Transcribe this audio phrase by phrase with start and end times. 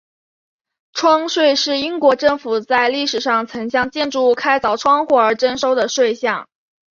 [0.93, 6.49] 窗税是英国政府在历史上曾向建筑物开凿窗户而征收的税项。